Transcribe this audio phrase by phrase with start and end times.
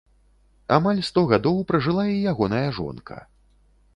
[0.77, 3.17] Амаль сто гадоў пражыла і ягоная жонка.